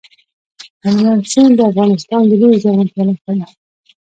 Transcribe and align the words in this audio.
هلمند 0.83 1.23
سیند 1.31 1.53
د 1.57 1.59
افغانستان 1.71 2.21
د 2.29 2.31
لویې 2.41 2.57
زرغونتیا 2.63 3.03
نښه 3.07 3.31
ده. 3.39 3.47